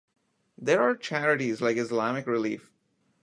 [0.57, 2.71] There are charities like Islamic Relief.